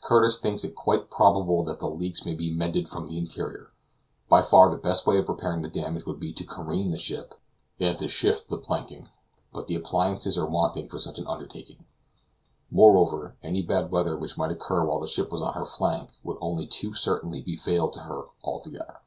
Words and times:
Curtis 0.00 0.38
thinks 0.38 0.62
it 0.62 0.76
quite 0.76 1.10
probable 1.10 1.64
that 1.64 1.80
the 1.80 1.90
leaks 1.90 2.24
may 2.24 2.34
be 2.34 2.52
mended 2.52 2.88
from 2.88 3.08
the 3.08 3.18
interior. 3.18 3.72
By 4.28 4.40
far 4.42 4.70
the 4.70 4.76
best 4.80 5.08
way 5.08 5.18
of 5.18 5.28
repairing 5.28 5.62
the 5.62 5.68
damage 5.68 6.06
would 6.06 6.20
be 6.20 6.32
to 6.34 6.44
careen 6.44 6.92
the 6.92 6.98
ship, 6.98 7.34
and 7.80 7.98
to 7.98 8.06
shift 8.06 8.46
the 8.46 8.58
planking, 8.58 9.08
but 9.52 9.66
the 9.66 9.74
appliances 9.74 10.38
are 10.38 10.46
wanting 10.46 10.88
for 10.88 11.00
such 11.00 11.18
an 11.18 11.26
undertaking; 11.26 11.84
moreover, 12.70 13.34
any 13.42 13.60
bad 13.62 13.90
weather 13.90 14.16
which 14.16 14.38
might 14.38 14.52
occur 14.52 14.84
while 14.84 15.00
the 15.00 15.08
ship 15.08 15.32
was 15.32 15.42
on 15.42 15.54
her 15.54 15.66
flank 15.66 16.10
would 16.22 16.38
only 16.40 16.68
too 16.68 16.94
certainly 16.94 17.40
be 17.42 17.56
fatal 17.56 17.88
to 17.90 18.00
her 18.02 18.26
altogether. 18.44 19.00